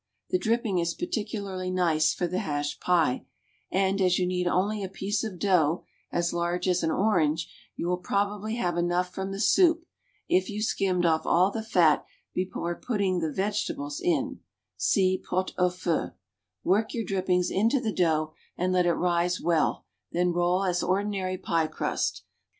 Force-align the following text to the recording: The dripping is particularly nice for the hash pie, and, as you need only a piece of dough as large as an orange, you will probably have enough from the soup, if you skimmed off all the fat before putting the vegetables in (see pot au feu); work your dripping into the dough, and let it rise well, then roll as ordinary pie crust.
The 0.31 0.39
dripping 0.39 0.79
is 0.79 0.95
particularly 0.95 1.69
nice 1.69 2.11
for 2.11 2.25
the 2.25 2.39
hash 2.39 2.79
pie, 2.79 3.23
and, 3.69 4.01
as 4.01 4.17
you 4.17 4.25
need 4.25 4.47
only 4.47 4.83
a 4.83 4.89
piece 4.89 5.23
of 5.23 5.37
dough 5.37 5.83
as 6.11 6.33
large 6.33 6.67
as 6.67 6.81
an 6.81 6.89
orange, 6.89 7.47
you 7.75 7.87
will 7.87 7.99
probably 7.99 8.55
have 8.55 8.79
enough 8.79 9.13
from 9.13 9.31
the 9.31 9.39
soup, 9.39 9.85
if 10.27 10.49
you 10.49 10.63
skimmed 10.63 11.05
off 11.05 11.27
all 11.27 11.51
the 11.51 11.61
fat 11.61 12.03
before 12.33 12.73
putting 12.81 13.19
the 13.19 13.31
vegetables 13.31 14.01
in 14.03 14.39
(see 14.75 15.19
pot 15.19 15.53
au 15.59 15.69
feu); 15.69 16.13
work 16.63 16.95
your 16.95 17.03
dripping 17.05 17.43
into 17.51 17.79
the 17.79 17.93
dough, 17.93 18.33
and 18.57 18.73
let 18.73 18.87
it 18.87 18.93
rise 18.95 19.39
well, 19.39 19.85
then 20.11 20.33
roll 20.33 20.63
as 20.63 20.81
ordinary 20.81 21.37
pie 21.37 21.67
crust. 21.67 22.23